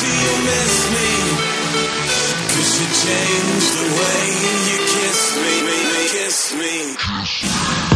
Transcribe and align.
do 0.00 0.06
you 0.06 0.34
miss 0.44 0.76
me? 0.94 1.10
Cause 2.52 2.72
you 2.80 2.86
changed 3.04 3.72
the 3.78 3.86
way 3.98 4.20
you 4.68 4.78
kiss 4.94 5.20
me, 5.42 5.54
kiss 6.12 6.54
me. 6.54 6.96
Kiss 6.96 7.90
me. 7.90 7.95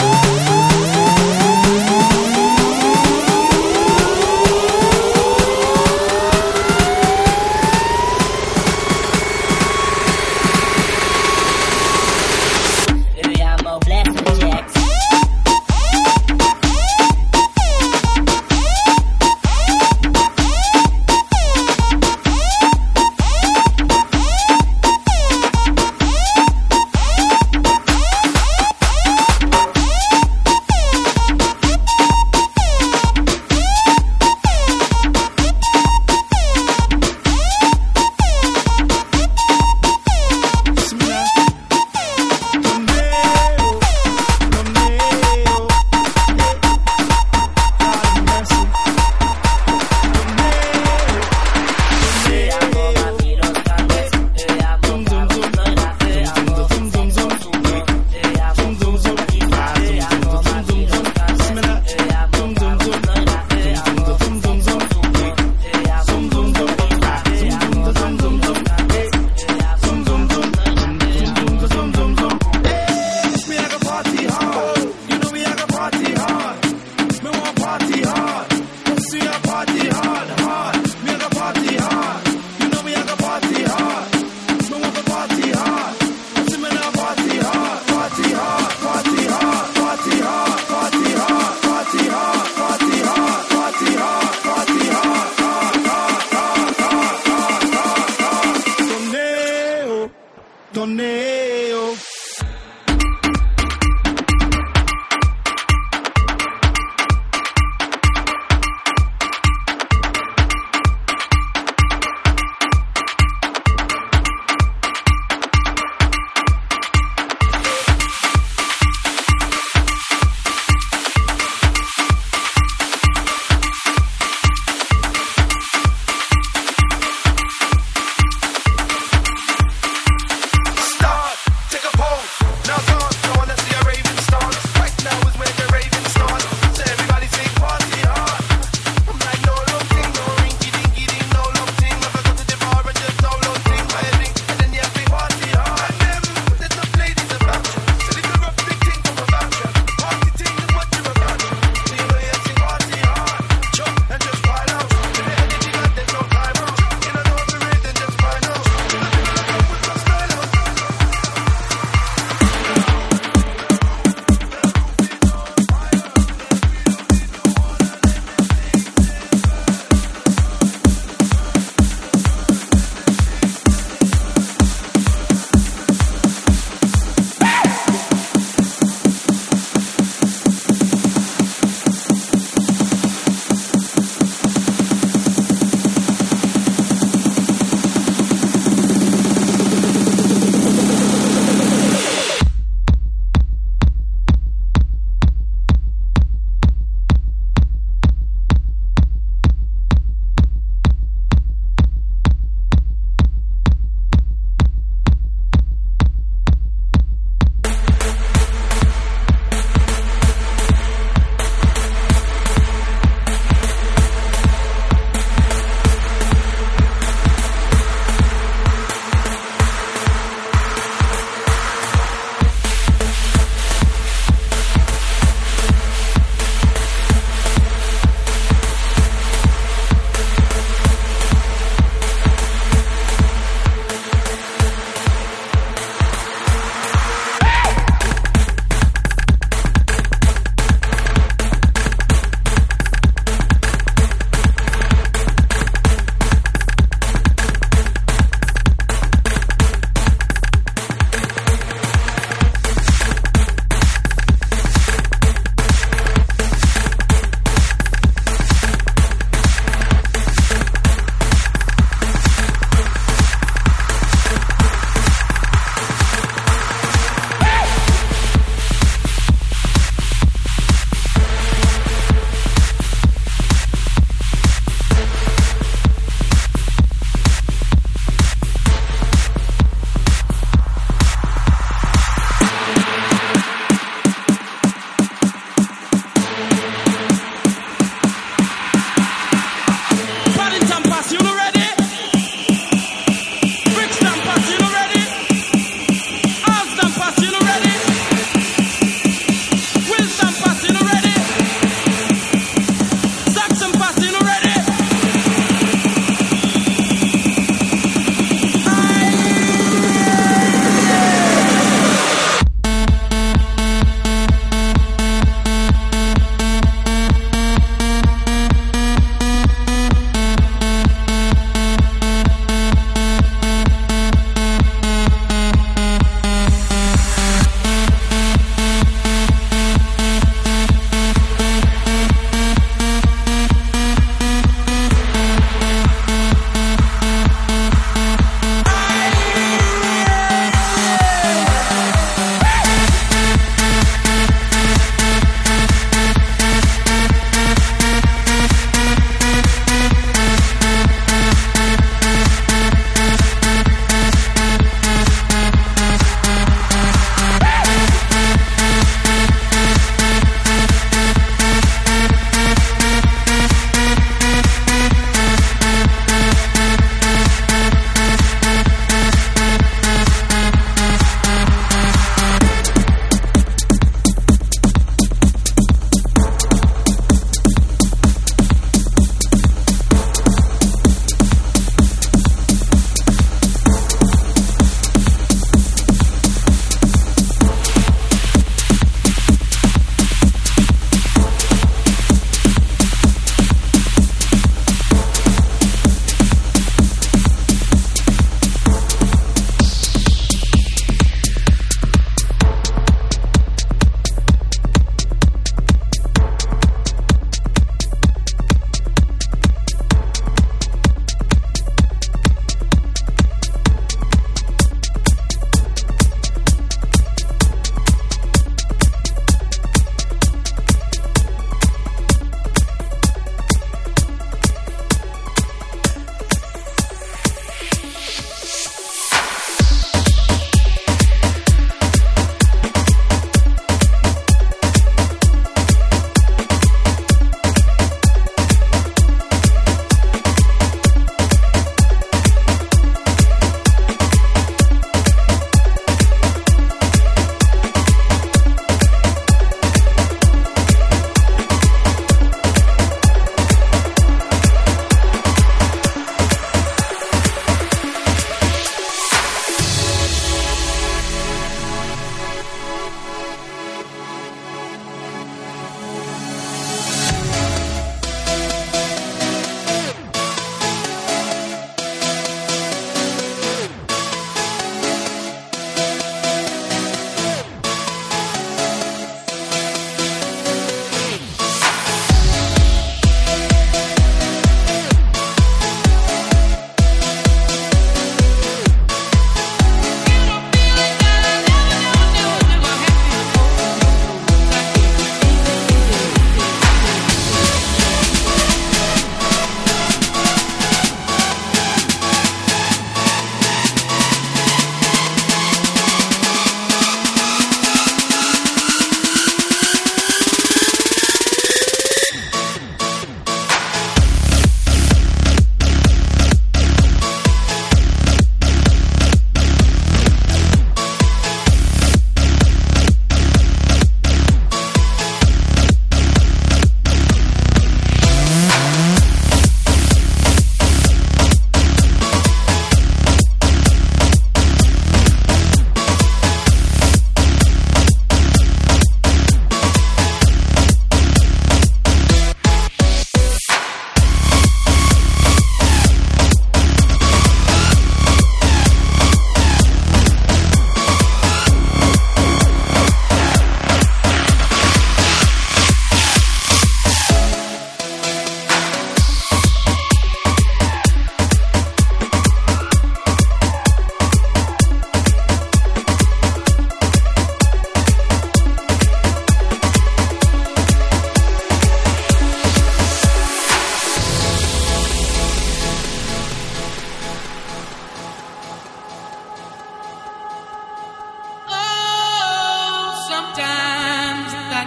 Neo. 101.01 101.97